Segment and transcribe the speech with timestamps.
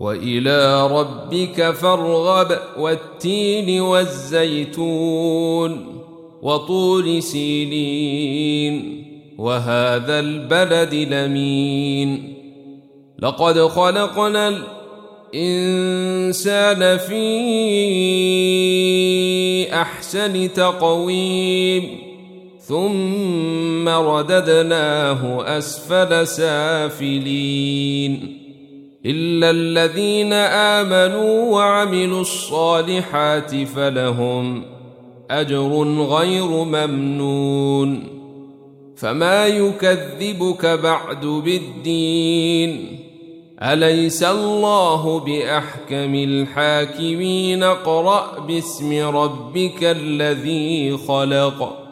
[0.00, 5.86] وإلى ربك فارغب والتين والزيتون
[6.42, 9.04] وطول سينين
[9.38, 12.34] وهذا البلد لمين.
[13.18, 14.62] لقد خلقنا
[15.34, 17.24] الإنسان في
[19.74, 22.10] أحسن تقويم
[22.60, 25.22] ثم رددناه
[25.58, 27.99] أسفل سافلين.
[29.06, 34.62] إلا الذين آمنوا وعملوا الصالحات فلهم
[35.30, 38.04] أجر غير ممنون.
[38.96, 42.98] فما يكذبك بعد بالدين؟
[43.62, 51.89] أليس الله بأحكم الحاكمين؟ اقرأ باسم ربك الذي خلق.